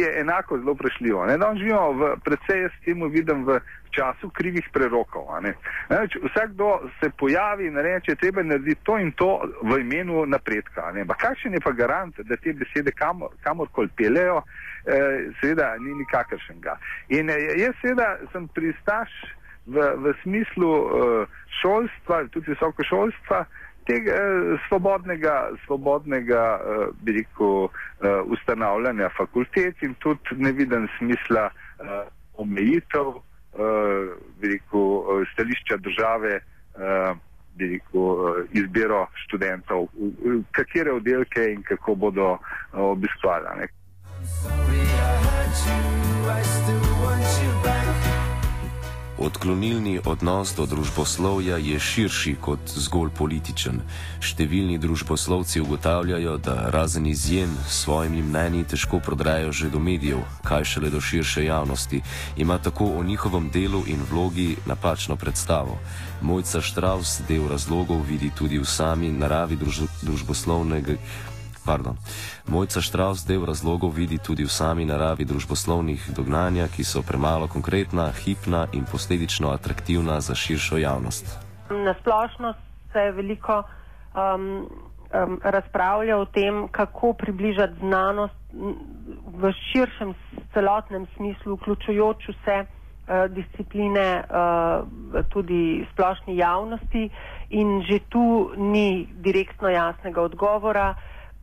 je 0.00 0.20
enako 0.20 0.58
zelo 0.58 0.74
prešljivo. 0.74 1.26
Danes 1.26 1.58
živimo 1.58 1.92
v 1.92 2.16
predvsej, 2.24 2.62
jaz 2.62 2.72
temu 2.84 3.08
vidim, 3.08 3.44
v 3.44 3.60
času 3.90 4.30
krivih 4.30 4.68
prerokov. 4.72 5.26
Neč, 5.42 6.16
vsakdo 6.22 6.90
se 7.00 7.10
pojavi 7.18 7.66
in 7.66 7.76
reče, 7.76 8.14
treba 8.14 8.42
narediti 8.42 8.84
to 8.84 8.98
in 8.98 9.12
to 9.12 9.40
v 9.62 9.78
imenu 9.80 10.26
napredka. 10.26 10.92
Kakšen 11.18 11.52
je 11.54 11.60
pa 11.60 11.70
garant, 11.72 12.16
da 12.18 12.36
te 12.36 12.52
besede 12.52 12.92
kamor, 12.92 13.30
kamorkoli 13.42 13.88
peljejo, 13.96 14.42
eh, 14.86 15.30
seveda 15.40 15.76
ni 15.78 15.94
nikakršnega. 15.94 16.78
In 17.08 17.30
eh, 17.30 17.38
jaz 17.56 17.74
seveda 17.82 18.18
sem 18.32 18.48
pristaš 18.48 19.10
v, 19.66 19.80
v 19.96 20.14
smislu 20.22 20.70
eh, 20.70 21.36
šolstva, 21.60 22.24
tudi 22.32 22.52
visoko 22.52 22.84
šolstva, 22.84 23.44
tega 23.86 24.12
eh, 24.12 24.58
svobodnega, 24.68 25.50
svobodnega 25.66 26.60
eh, 26.60 26.86
bi 27.02 27.12
rekel, 27.12 27.68
eh, 28.00 28.20
ustanavljanja 28.24 29.08
fakultet 29.16 29.82
in 29.82 29.94
tudi 29.94 30.36
ne 30.36 30.52
vidim 30.52 30.88
smisla 30.98 31.50
omejitev, 32.34 33.12
bi 34.40 34.48
rekel, 34.48 35.24
stališča 35.32 35.76
države, 35.76 36.40
bi 37.54 37.68
rekel, 37.72 38.06
izbiro 38.52 39.06
študentov, 39.24 39.86
katere 40.50 40.92
oddelke 40.92 41.52
in 41.52 41.62
kako 41.62 41.94
bodo 41.94 42.38
obiskovali. 42.72 43.68
Odklonilni 49.24 50.00
odnos 50.04 50.50
do 50.52 50.66
družboslovja 50.68 51.56
je 51.56 51.78
širši 51.80 52.34
kot 52.44 52.74
zgolj 52.76 53.08
političen. 53.16 53.78
Številni 54.20 54.76
družboslovci 54.76 55.62
ugotavljajo, 55.64 56.34
da 56.44 56.68
razen 56.74 57.08
izjem 57.08 57.54
s 57.64 57.78
svojimi 57.86 58.20
mnenji 58.20 58.66
težko 58.74 59.00
prodrejo 59.00 59.54
že 59.56 59.72
do 59.72 59.80
medijev, 59.80 60.20
kaj 60.44 60.68
šele 60.74 60.92
do 60.92 61.00
širše 61.00 61.46
javnosti, 61.46 62.02
ima 62.36 62.58
tako 62.58 62.90
o 62.98 63.02
njihovem 63.02 63.48
delu 63.48 63.80
in 63.88 64.04
vlogi 64.10 64.58
napačno 64.68 65.16
predstavo. 65.16 65.78
Mojca 66.20 66.60
Štraus 66.60 67.22
del 67.28 67.48
razlogov 67.48 68.04
vidi 68.04 68.28
tudi 68.28 68.60
v 68.60 68.68
sami 68.68 69.08
naravi 69.08 69.56
druž 69.56 69.86
družboslovnega. 70.02 71.00
Pardon. 71.64 71.96
Mojca 72.48 72.80
Štraus 72.80 73.24
del 73.24 73.44
razlogov 73.48 73.96
vidi 73.96 74.18
tudi 74.20 74.44
v 74.44 74.52
sami 74.52 74.84
naravi 74.84 75.24
družboslovnih 75.24 76.12
dognanja, 76.12 76.68
ki 76.68 76.84
so 76.84 77.00
premalo 77.00 77.48
konkretna, 77.48 78.12
hipna 78.12 78.68
in 78.76 78.84
posledično 78.84 79.48
atraktivna 79.48 80.20
za 80.20 80.34
širšo 80.36 80.76
javnost. 80.76 81.24
Na 81.70 81.94
splošno 82.00 82.54
se 82.92 82.98
je 82.98 83.12
veliko 83.12 83.62
um, 83.62 84.68
um, 85.24 85.40
razpravlja 85.42 86.18
o 86.18 86.24
tem, 86.24 86.68
kako 86.68 87.12
približati 87.12 87.80
znanost 87.80 88.34
v 89.26 89.52
širšem 89.72 90.14
celotnem 90.52 91.06
smislu, 91.16 91.56
vključujoč 91.56 92.28
vse 92.28 92.58
uh, 92.60 93.24
discipline, 93.32 94.20
uh, 94.20 95.24
tudi 95.32 95.86
splošni 95.92 96.36
javnosti 96.36 97.08
in 97.50 97.82
že 97.88 97.98
tu 98.08 98.52
ni 98.56 99.08
direktno 99.16 99.68
jasnega 99.68 100.20
odgovora 100.22 100.94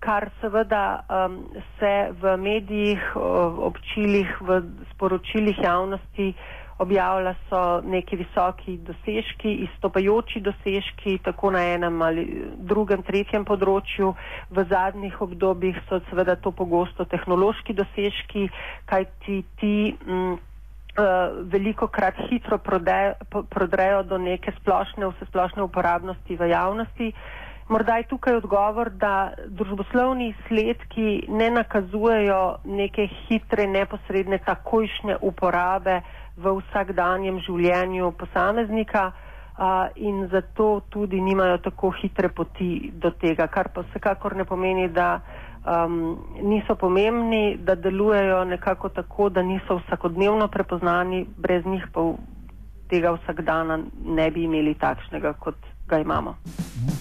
kar 0.01 0.29
seveda 0.41 1.03
um, 1.05 1.37
se 1.79 2.09
v 2.21 2.37
medijih, 2.37 3.01
občilih, 3.69 4.41
v 4.41 4.61
sporočilih 4.93 5.61
javnosti 5.61 6.33
objavlja, 6.81 7.35
so 7.49 7.81
neki 7.85 8.17
visoki 8.23 8.79
dosežki, 8.81 9.51
izstopajoči 9.67 10.41
dosežki, 10.41 11.19
tako 11.23 11.51
na 11.53 11.61
enem 11.75 12.01
ali 12.01 12.23
drugem, 12.57 13.03
tretjem 13.05 13.45
področju. 13.45 14.15
V 14.49 14.65
zadnjih 14.71 15.21
obdobjih 15.21 15.77
so 15.89 16.01
seveda 16.09 16.35
to 16.41 16.49
pogosto 16.51 17.05
tehnološki 17.05 17.77
dosežki, 17.77 18.47
kaj 18.89 19.11
ti 19.25 19.43
ti. 19.61 19.75
Mm, 20.05 20.39
Uh, 20.91 21.47
veliko 21.47 21.87
krat 21.87 22.17
hitro 22.27 22.57
prodrejo 22.59 24.01
do 24.03 24.17
neke 24.19 24.51
splošne, 24.57 25.07
vse 25.07 25.23
splošne 25.29 25.63
uporabnosti 25.63 26.35
v 26.35 26.49
javnosti. 26.51 27.07
Uh, 27.13 27.50
Morda 27.71 27.97
je 27.97 28.03
tukaj 28.03 28.35
odgovor, 28.35 28.89
da 28.89 29.31
družboslovni 29.47 30.33
sledki 30.47 31.23
ne 31.31 31.49
nakazujejo 31.55 32.57
neke 32.65 33.05
hitre, 33.07 33.63
neposredne, 33.67 34.41
takojšnje 34.43 35.15
uporabe 35.23 36.01
v 36.35 36.51
vsakdanjem 36.57 37.37
življenju 37.45 38.09
posameznika 38.19 39.05
a, 39.07 39.69
in 39.95 40.25
zato 40.33 40.81
tudi 40.91 41.21
nimajo 41.21 41.61
tako 41.63 41.93
hitre 42.01 42.29
poti 42.35 42.91
do 42.91 43.13
tega, 43.21 43.47
kar 43.47 43.69
pa 43.71 43.85
vsekakor 43.87 44.35
ne 44.35 44.45
pomeni, 44.49 44.89
da 44.91 45.21
um, 45.63 45.95
niso 46.43 46.75
pomembni, 46.75 47.55
da 47.55 47.77
delujejo 47.79 48.41
nekako 48.51 48.89
tako, 48.89 49.29
da 49.29 49.45
niso 49.47 49.79
vsakodnevno 49.79 50.49
prepoznani, 50.51 51.23
brez 51.37 51.63
njih 51.65 51.87
pa 51.93 52.03
tega 52.91 53.15
vsakdana 53.15 53.79
ne 54.19 54.27
bi 54.31 54.43
imeli 54.43 54.75
takšnega, 54.75 55.33
kot 55.39 55.71
ga 55.87 56.03
imamo. 56.03 56.35
Mhm. 56.43 57.00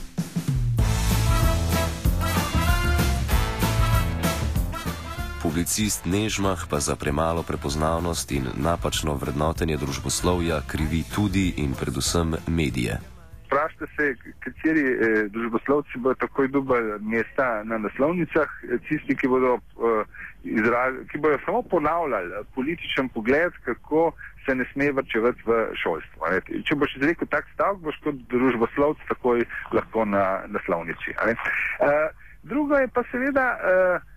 Publicist 5.51 6.07
Nežmah 6.07 6.63
pa 6.71 6.79
za 6.79 6.95
premalo 6.95 7.43
prepoznavnost 7.43 8.31
in 8.33 8.45
napačno 8.55 9.19
vrednotenje 9.19 9.77
družboslovja 9.83 10.61
krivi 10.71 11.03
tudi 11.15 11.59
in 11.59 11.75
predvsem 11.75 12.37
medije. 12.47 13.03
Vprašajte 13.47 13.87
se, 13.97 14.05
kateri 14.47 14.85
eh, 14.87 15.27
družboslovci 15.35 15.99
bodo 15.99 16.15
takoj 16.23 16.49
dobili 16.55 17.03
mesta 17.03 17.65
na 17.65 17.79
naslovnicah, 17.83 18.47
eh, 18.63 18.79
tisti, 18.87 19.17
ki 19.19 19.27
bodo, 19.27 19.57
eh, 19.59 20.05
izraz, 20.45 20.95
ki 21.11 21.19
bodo 21.19 21.39
samo 21.45 21.63
ponavljali 21.63 22.45
političen 22.55 23.09
pogled, 23.09 23.51
kako 23.67 24.13
se 24.47 24.55
ne 24.55 24.65
sme 24.73 24.93
vrčevati 24.93 25.43
v 25.47 25.59
šolstvo. 25.83 26.31
Ne. 26.31 26.63
Če 26.63 26.79
boš 26.79 26.95
izrekel 27.01 27.27
tak 27.27 27.51
stavek, 27.55 27.83
boš 27.91 27.99
kot 28.07 28.23
družboslovc 28.31 29.03
takoj 29.09 29.43
lahko 29.75 30.07
na 30.07 30.47
naslovnici. 30.47 31.11
Eh, 31.11 32.07
drugo 32.47 32.79
je 32.79 32.87
pa 32.95 33.03
seveda. 33.11 33.49
Eh, 33.59 34.10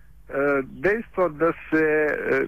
dejstvo, 0.62 1.28
da 1.28 1.52
se 1.52 1.84
eh, 2.30 2.46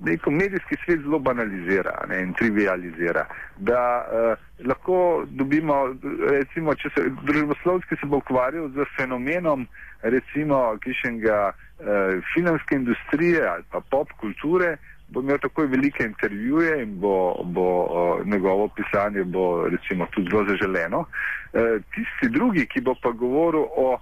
neko 0.00 0.30
medijski 0.30 0.76
svet 0.84 1.00
zelo 1.00 1.18
banalizira 1.18 2.04
ne, 2.08 2.22
in 2.22 2.32
trivializira, 2.32 3.26
da 3.56 4.06
eh, 4.12 4.36
lahko 4.66 5.24
dobimo, 5.28 5.94
recimo, 6.30 6.74
če 6.74 6.90
se 6.94 7.04
družboslovski 7.22 7.96
se 8.00 8.06
bo 8.06 8.16
ukvarjal 8.16 8.68
z 8.68 8.86
fenomenom, 8.96 9.66
recimo, 10.02 10.76
kišenga 10.84 11.38
eh, 11.50 12.20
filmske 12.34 12.74
industrije 12.74 13.46
ali 13.48 13.64
pa 13.70 13.80
pop 13.80 14.12
kulture, 14.20 14.76
bo 15.08 15.20
imel 15.20 15.38
takoj 15.38 15.66
velike 15.66 16.04
intervjuje 16.04 16.82
in 16.82 16.98
bo, 17.00 17.42
bo 17.44 17.66
uh, 17.84 18.26
njegovo 18.26 18.68
pisanje 18.68 19.24
bo 19.24 19.68
recimo 19.68 20.06
tudi 20.10 20.30
zelo 20.30 20.44
zaželeno. 20.48 20.98
Uh, 20.98 21.82
tisti 21.94 22.32
drugi, 22.32 22.66
ki 22.66 22.80
bo 22.80 22.94
pa 23.02 23.10
govoril 23.10 23.66
o 23.76 23.98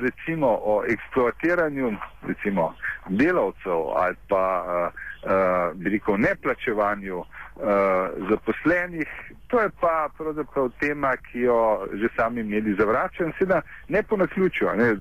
recimo 0.00 0.46
o 0.46 0.82
eksploatiranju 0.88 1.92
recimo 2.26 2.74
delavcev 3.08 3.80
ali 3.96 4.16
pa 4.28 4.64
uh, 4.66 4.92
uh, 5.24 5.92
rekel, 5.92 6.16
neplačevanju 6.18 7.18
uh, 7.18 7.26
zaposlenih, 8.30 9.08
to 9.46 9.60
je 9.60 9.70
pa 9.80 10.08
pravzaprav 10.18 10.70
tema, 10.80 11.16
ki 11.16 11.40
jo 11.40 11.86
že 11.92 12.08
sami 12.16 12.42
mediji 12.42 12.74
zavračajo 12.78 13.26
in 13.26 13.32
seveda 13.38 13.62
ne 13.88 14.02
po 14.02 14.16
naključju. 14.16 14.68
Ne. 14.76 14.94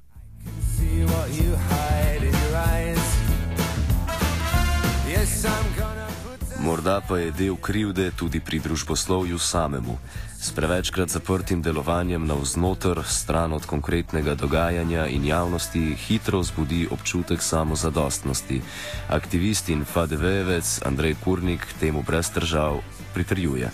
Morda 6.63 7.01
pa 7.03 7.17
je 7.17 7.31
del 7.31 7.55
krivde 7.59 8.11
tudi 8.15 8.39
pri 8.39 8.59
družboslovju 8.59 9.35
samemu. 9.35 9.97
S 10.39 10.55
prevečkrat 10.55 11.09
zaprtim 11.11 11.61
delovanjem 11.61 12.23
navznoter, 12.27 13.03
stran 13.03 13.53
od 13.53 13.65
konkretnega 13.65 14.35
dogajanja 14.35 15.07
in 15.11 15.25
javnosti, 15.27 15.95
hitro 15.95 16.39
vzbudi 16.39 16.87
občutek 16.91 17.43
samozadostnosti. 17.43 18.61
Aktivist 19.09 19.69
in 19.69 19.83
FADV-vec 19.83 20.87
Andrej 20.87 21.15
Kurnik 21.23 21.67
temu 21.79 22.01
brez 22.01 22.31
držav 22.31 22.79
pritrjuje. 23.13 23.67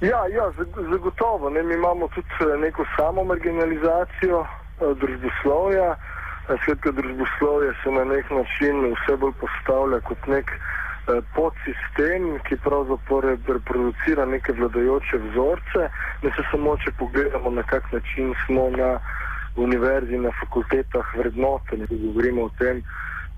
Ja, 0.00 0.26
ja 0.26 0.50
zagotovo. 0.90 1.50
Ne, 1.50 1.62
mi 1.62 1.74
imamo 1.74 2.08
tudi 2.08 2.34
eh, 2.40 2.58
neko 2.58 2.84
samo 2.96 3.24
marginalizacijo 3.24 4.42
eh, 4.42 4.50
družboslovja. 4.98 5.94
Svetka 6.64 6.90
družboslovja 6.90 7.72
se 7.82 7.90
na 7.90 8.04
nek 8.04 8.26
način 8.30 8.90
vse 8.90 9.16
bolj 9.16 9.32
postavlja 9.40 10.00
kot 10.00 10.26
nek 10.26 10.50
podsistem, 11.06 12.38
ki 12.48 12.56
pravzaprav 12.56 13.38
reproducira 13.48 14.26
neke 14.26 14.52
vladajoče 14.52 15.18
vzorce. 15.18 15.88
Ne 16.22 16.30
se 16.36 16.42
samo, 16.50 16.76
če 16.76 16.92
pogledamo, 16.98 17.50
na 17.50 17.62
kak 17.62 17.92
način 17.92 18.34
smo 18.46 18.70
na 18.70 18.98
univerzi, 19.56 20.18
na 20.18 20.30
fakultetah 20.40 21.14
vrednoteni, 21.18 21.86
ko 21.86 21.94
govorimo 21.94 22.44
o 22.44 22.50
tem, 22.58 22.82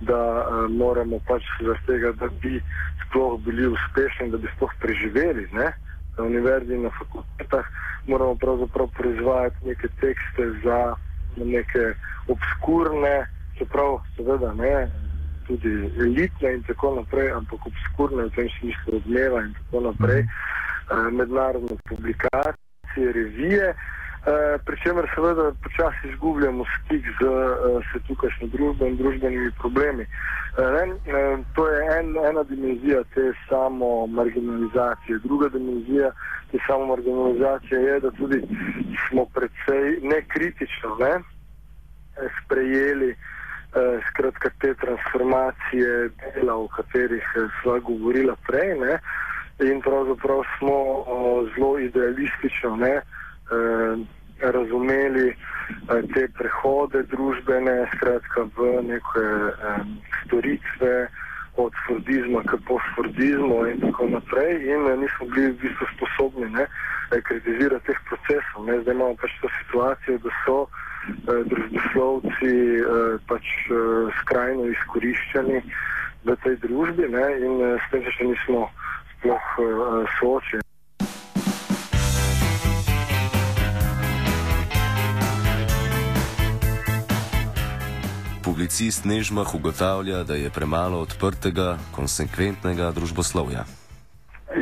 da 0.01 0.19
uh, 0.19 0.71
moramo 0.71 1.19
pač 1.27 1.47
zaradi 1.61 1.87
tega, 1.87 2.13
da 2.21 2.29
bi 2.43 2.61
sploh 3.05 3.41
bili 3.47 3.67
uspešni, 3.67 4.31
da 4.31 4.39
bi 4.39 4.51
sploh 4.57 4.75
preživeli. 4.81 5.49
Ne? 5.53 5.73
Na 6.19 6.25
univerzi, 6.25 6.79
na 6.79 6.91
fakultetah 6.99 7.67
moramo 8.07 8.35
pravzaprav 8.35 8.93
proizvajati 8.99 9.69
neke 9.73 9.89
tekste 10.01 10.51
za 10.65 10.95
neke 11.37 11.95
obskurne, 12.29 13.27
čeprav 13.59 13.99
seveda 14.17 14.53
ne 14.55 15.04
tudi 15.47 15.73
elitne 15.99 16.53
in 16.55 16.63
tako 16.63 16.95
naprej, 16.95 17.33
ampak 17.33 17.67
obskurne 17.67 18.29
v 18.29 18.35
tem 18.37 18.49
smislu 18.59 19.01
odmeva 19.01 19.43
in 19.43 19.53
tako 19.59 19.81
naprej, 19.91 20.25
uh, 20.25 21.11
mednarodne 21.13 21.77
publikacije, 21.89 23.13
revije, 23.13 23.75
uh, 23.75 24.61
pri 24.65 24.77
čemer 24.83 25.11
seveda 25.15 25.53
počasi 25.63 26.09
izgubljamo 26.09 26.65
stik 26.79 27.05
z 27.21 27.21
uh, 27.25 28.01
tukajšnjo 28.07 28.49
družbo 28.57 28.87
in 28.87 28.97
družbenimi 28.97 29.51
problemi. 29.59 30.07
Uh, 30.59 30.71
ne, 30.75 30.85
uh, 30.93 31.45
to 31.55 31.69
je 31.69 31.79
en, 31.99 32.17
ena 32.31 32.43
dimenzija 32.43 33.05
te 33.15 33.33
samo 33.49 34.07
marginalizacije. 34.07 35.19
Druga 35.25 35.49
dimenzija 35.49 36.11
te 36.51 36.59
samo 36.67 36.87
marginalizacije 36.87 37.81
je, 37.81 38.01
da 38.01 38.11
tudi 38.11 38.43
smo 39.09 39.27
predvsej 39.35 39.99
nekritično 40.03 40.97
ne, 41.01 41.15
sprejeli 42.45 43.11
uh, 43.11 43.17
Eh, 43.17 43.44
skratka 44.09 44.51
te 44.61 44.75
transformacije 44.75 46.09
dela, 46.23 46.55
o 46.55 46.69
katerih 46.69 47.27
eh, 47.37 47.49
sva 47.63 47.79
govorila 47.79 48.37
prej. 48.47 48.75
Ne? 48.79 48.99
In 49.61 49.81
pravzaprav 49.81 50.43
smo 50.59 50.75
o, 51.07 51.47
zelo 51.55 51.79
idealistično 51.79 52.77
ne, 52.77 52.95
e, 52.95 53.03
razumeli 54.41 55.29
e, 55.29 55.37
te 56.15 56.29
prehode 56.39 57.03
družbene, 57.03 57.87
skratka 57.95 58.49
v 58.57 58.83
neke 58.83 59.27
e, 59.29 59.77
storitve, 60.25 60.95
od 61.57 61.73
Fordizma 61.87 62.43
k 62.43 62.59
postfordizmu 62.67 63.67
in 63.67 63.81
tako 63.81 64.07
naprej 64.09 64.55
in 64.73 64.81
eh, 64.91 64.97
nismo 64.97 65.27
bili 65.35 65.53
v 65.53 65.61
bistvu 65.63 65.87
sposobni 65.95 66.51
ne, 66.51 66.67
eh, 67.13 67.21
kritizirati 67.23 67.87
teh 67.87 68.01
procesov. 68.09 68.67
Ne. 68.67 68.81
Zdaj 68.83 68.95
imamo 68.95 69.15
pač 69.23 69.31
to 69.41 69.49
situacijo, 69.61 70.19
da 70.19 70.31
so 70.45 70.59
eh, 70.67 71.43
družboslovci 71.51 72.53
eh, 72.81 73.19
pač 73.29 73.47
eh, 73.71 73.75
skrajno 74.21 74.67
izkoriščeni 74.75 75.63
v 76.25 76.37
tej 76.43 76.57
družbi 76.65 77.09
ne, 77.09 77.27
in 77.39 77.55
eh, 77.63 77.79
s 77.79 77.91
tem 77.93 78.03
se 78.03 78.13
še 78.19 78.25
nismo 78.33 78.69
sploh 79.15 79.47
eh, 79.63 80.15
soočili. 80.19 80.64
Publicist 88.55 89.05
Nežmah 89.05 89.55
ugotavlja, 89.55 90.23
da 90.23 90.35
je 90.35 90.51
premalo 90.51 91.01
odprtega, 91.03 91.75
konsekventnega 91.91 92.93
družboslovja. 92.95 93.65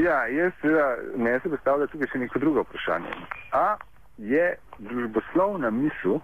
Ja, 0.04 0.22
jaz 0.32 0.52
seveda 0.60 0.86
ne 1.16 1.34
se 1.42 1.50
postavlja 1.52 1.90
tukaj 1.92 2.08
še 2.08 2.20
neko 2.22 2.40
drugo 2.40 2.62
vprašanje. 2.64 3.10
A 3.52 3.76
je 4.16 4.46
družboslovna 4.78 5.68
misel, 5.76 6.22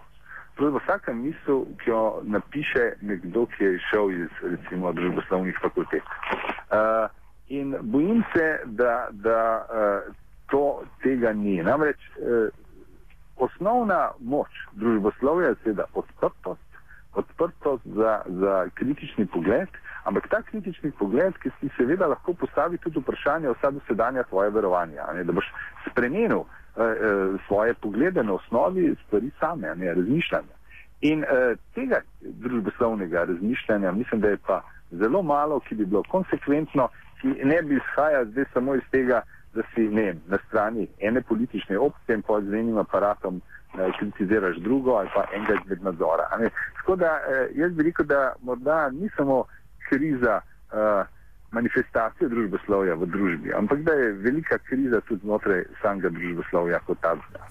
pravzaprav 0.57 0.81
vsaka 0.87 1.13
misel, 1.19 1.67
ki 1.83 1.91
jo 1.91 2.01
napiše 2.37 2.87
nekdo, 3.11 3.45
ki 3.53 3.67
je 3.67 3.83
šel 3.91 4.15
iz 4.17 4.41
recimo 4.55 4.95
družboslovnih 4.97 5.61
fakultet. 5.61 6.09
Uh, 6.73 7.13
in 7.53 7.77
bojim 7.83 8.25
se, 8.33 8.47
da, 8.81 8.95
da 9.13 9.43
uh, 9.59 10.09
to 10.49 10.65
tega 11.05 11.35
ni. 11.37 11.59
Namreč 11.69 12.01
uh, 12.17 12.49
osnovna 13.37 14.07
moč 14.25 14.57
družboslovja 14.73 15.53
je 15.53 15.61
seveda 15.67 15.87
odprtost, 15.93 16.65
odprtost 17.15 17.87
za, 17.87 18.23
za 18.27 18.69
kritični 18.75 19.27
pogled, 19.27 19.69
ampak 20.05 20.29
ta 20.29 20.43
kritični 20.43 20.91
pogled, 20.91 21.35
ki 21.43 21.51
si 21.61 21.71
seveda 21.77 22.07
lahko 22.07 22.35
postavi 22.35 22.79
tudi 22.79 23.01
vprašanje 23.01 23.49
vsa 23.49 23.71
dosedanja 23.71 24.25
svoje 24.29 24.51
verovanja, 24.51 25.07
ne, 25.15 25.25
da 25.25 25.33
boš 25.33 25.49
spremenil 25.91 26.41
eh, 26.41 26.83
eh, 26.83 27.39
svoje 27.47 27.75
poglede 27.75 28.23
na 28.23 28.33
osnovi 28.33 28.95
stvari 29.07 29.31
same, 29.41 29.75
ne, 29.75 29.95
razmišljanja. 29.95 30.55
In 31.01 31.25
eh, 31.25 31.57
tega 31.75 32.01
družboslovnega 32.21 33.25
razmišljanja 33.25 33.93
mislim, 33.93 34.21
da 34.21 34.29
je 34.29 34.37
pa 34.47 34.63
zelo 34.91 35.23
malo, 35.23 35.61
ki 35.61 35.75
bi 35.75 35.85
bilo 35.85 36.03
konsekventno, 36.09 36.89
ki 37.21 37.29
ne 37.45 37.63
bi 37.63 37.77
izhajal 37.77 38.25
zdaj 38.25 38.45
samo 38.53 38.75
iz 38.75 38.83
tega, 38.91 39.23
da 39.55 39.63
si 39.75 39.81
ne, 39.81 40.15
na 40.27 40.39
strani 40.49 40.87
ene 41.01 41.23
politične 41.23 41.79
opcije 41.79 42.17
in 42.17 42.23
pa 42.23 42.41
z 42.41 42.55
enim 42.55 42.79
aparatom 42.79 43.41
eh, 43.41 43.91
kritiziraš 43.99 44.57
drugo 44.57 44.91
ali 44.91 45.09
pa 45.15 45.25
enega 45.35 45.55
izmed 45.65 45.83
nadzora. 45.83 46.29
Tako 46.89 46.97
da 46.97 47.21
eh, 47.29 47.49
jaz 47.55 47.73
bi 47.73 47.83
rekel, 47.83 48.07
da 48.07 48.33
morda 48.43 48.91
ni 48.91 49.09
samo 49.17 49.45
kriza 49.89 50.41
uh, 50.41 51.07
manifestacije 51.53 52.29
družboslovja 52.29 52.95
v 52.95 53.07
družbi, 53.07 53.53
ampak 53.53 53.79
da 53.79 53.93
je 53.93 54.13
velika 54.13 54.59
kriza 54.59 55.01
tudi 55.01 55.21
znotraj 55.25 55.65
samega 55.83 56.09
družboslovja 56.09 56.79
kot 56.87 56.99
takega. 57.01 57.45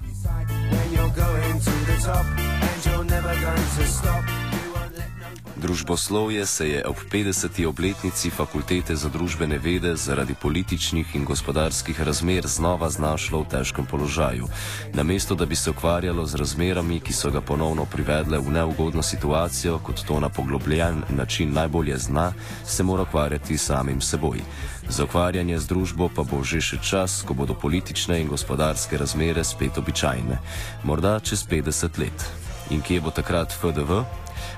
Družboslovje 5.57 6.45
se 6.45 6.69
je 6.69 6.85
ob 6.85 6.95
50. 7.11 7.65
obletnici 7.65 8.29
Fakultete 8.29 8.95
za 8.95 9.09
družbene 9.09 9.57
vede 9.57 9.95
zaradi 9.95 10.35
političnih 10.41 11.15
in 11.15 11.25
gospodarskih 11.25 12.01
razmer 12.01 12.47
znova 12.47 12.89
znašlo 12.89 13.41
v 13.41 13.49
težkem 13.49 13.85
položaju. 13.85 14.45
Namesto 14.93 15.35
da 15.35 15.45
bi 15.45 15.55
se 15.55 15.69
ukvarjalo 15.69 16.25
z 16.25 16.35
razmerami, 16.35 16.99
ki 16.99 17.13
so 17.13 17.31
ga 17.31 17.41
ponovno 17.41 17.85
privedle 17.85 18.37
v 18.37 18.51
neugodno 18.51 19.01
situacijo, 19.01 19.79
kot 19.79 20.05
to 20.05 20.19
na 20.19 20.29
poglobljen 20.29 21.01
način 21.09 21.53
najbolje 21.53 21.97
zna, 21.97 22.33
se 22.65 22.83
mora 22.83 23.03
ukvarjati 23.03 23.57
samim 23.57 24.01
seboj. 24.01 24.41
Za 24.89 25.03
ukvarjanje 25.03 25.59
z 25.59 25.67
družbo 25.67 26.09
pa 26.15 26.21
bo 26.23 26.43
že 26.43 26.61
še 26.61 26.77
čas, 26.77 27.23
ko 27.25 27.33
bodo 27.33 27.57
politične 27.57 28.21
in 28.21 28.29
gospodarske 28.29 28.97
razmere 28.97 29.43
spet 29.43 29.77
običajne. 29.77 30.37
Morda 30.83 31.19
čez 31.19 31.47
50 31.49 31.97
let. 31.97 32.29
In 32.69 32.81
kje 32.81 33.01
bo 33.01 33.09
takrat 33.09 33.57
FDV? 33.57 34.05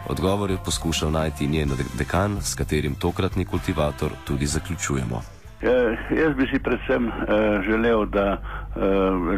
Odgovor 0.08 0.52
je 0.52 0.58
poskušal 0.66 1.12
najti 1.12 1.48
njen 1.48 1.70
dekan, 1.98 2.42
s 2.42 2.56
katerim 2.56 2.96
tokratni 2.96 3.46
kultivator 3.46 4.12
tudi 4.28 4.46
zaključujemo. 4.46 5.22
Eh, 5.62 5.98
jaz 6.22 6.36
bi 6.36 6.48
si 6.48 6.60
predvsem 6.60 7.08
eh, 7.08 7.12
želel, 7.70 8.06
da 8.06 8.38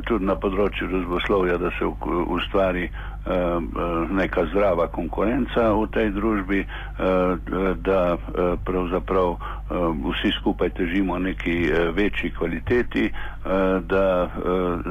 tudi 0.05 0.25
na 0.25 0.35
področju 0.35 0.87
razboslovja, 0.91 1.57
da 1.57 1.71
se 1.77 1.85
ustvari 2.27 2.83
eh, 2.83 2.91
eh, 3.25 3.59
neka 4.11 4.45
zdrava 4.45 4.87
konkurenca 4.87 5.71
v 5.73 5.87
tej 5.87 6.09
družbi, 6.11 6.59
eh, 6.59 6.67
da 7.77 8.01
eh, 8.13 8.19
pravzaprav 8.65 9.29
eh, 9.31 9.39
vsi 10.11 10.31
skupaj 10.39 10.69
težimo 10.69 11.19
neki 11.19 11.55
eh, 11.63 11.91
večji 11.91 12.31
kvaliteti, 12.31 13.05
eh, 13.05 13.13
da 13.81 14.05
eh, 14.25 14.31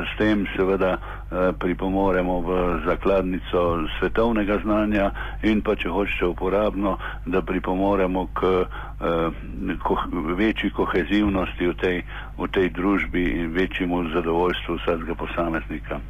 s 0.07 0.19
tem 0.19 0.47
seveda 0.57 0.93
eh, 0.93 1.53
pripomoremo 1.53 2.41
v 2.41 2.49
zakladnico 2.87 3.65
svetovnega 3.99 4.59
znanja 4.63 5.11
in 5.43 5.61
pa, 5.61 5.75
če 5.75 5.89
hočete 5.89 6.27
uporabno, 6.27 6.97
da 7.27 7.43
pripomoremo 7.43 8.27
k 8.33 8.41
eh, 8.47 9.77
ko, 9.83 9.97
večji 10.37 10.71
kohezivnosti 10.71 11.67
v 11.67 11.75
tej, 11.75 11.97
v 12.41 12.49
tej 12.49 12.69
družbi 12.73 13.25
in 13.41 13.53
večjemu 13.53 14.09
zadovoljstvu 14.15 14.77
vsakega 14.77 15.15
posameznika. 15.15 16.01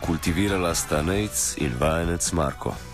Kultivirala 0.00 0.74
sta 0.74 1.02
Nejc 1.02 1.56
in 1.58 1.72
vajenec 1.80 2.32
Marko. 2.32 2.93